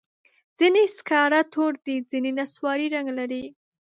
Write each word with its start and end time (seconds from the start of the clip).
ځینې 0.59 0.83
سکاره 0.97 1.41
تور 1.53 1.71
دي، 1.85 1.95
ځینې 2.11 2.31
نسواري 2.39 2.87
رنګ 2.95 3.07
لري. 3.19 3.43